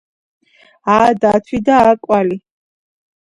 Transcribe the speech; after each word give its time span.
ა 0.93 0.95
დათვი 1.25 1.59
და 1.67 1.75
ა 1.89 1.93
კვალი 2.07 2.39